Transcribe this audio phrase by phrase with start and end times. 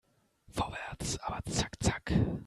[0.49, 2.11] Vorwärts, aber zack zack!